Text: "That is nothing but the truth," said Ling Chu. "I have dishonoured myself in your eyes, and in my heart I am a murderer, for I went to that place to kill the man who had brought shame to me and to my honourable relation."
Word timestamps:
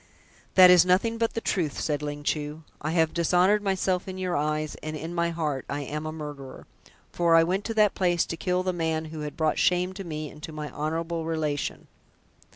"That 0.55 0.71
is 0.71 0.83
nothing 0.83 1.19
but 1.19 1.35
the 1.35 1.41
truth," 1.41 1.79
said 1.79 2.01
Ling 2.01 2.23
Chu. 2.23 2.63
"I 2.81 2.89
have 2.93 3.13
dishonoured 3.13 3.61
myself 3.61 4.07
in 4.07 4.17
your 4.17 4.35
eyes, 4.35 4.73
and 4.81 4.97
in 4.97 5.13
my 5.13 5.29
heart 5.29 5.63
I 5.69 5.81
am 5.81 6.07
a 6.07 6.11
murderer, 6.11 6.65
for 7.11 7.35
I 7.35 7.43
went 7.43 7.65
to 7.65 7.75
that 7.75 7.93
place 7.93 8.25
to 8.25 8.35
kill 8.35 8.63
the 8.63 8.73
man 8.73 9.05
who 9.13 9.19
had 9.19 9.37
brought 9.37 9.59
shame 9.59 9.93
to 9.93 10.03
me 10.03 10.27
and 10.31 10.41
to 10.41 10.51
my 10.51 10.71
honourable 10.71 11.23
relation." 11.25 11.85